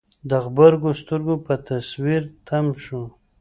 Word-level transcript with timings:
د 0.29 0.31
غبرګو 0.45 0.89
سترګو 1.01 1.35
په 1.45 1.53
تصوير 1.67 2.21
تم 2.47 2.65
شو. 2.83 3.03